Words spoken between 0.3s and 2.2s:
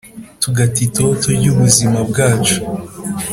Tugata itoto ry’ubuzima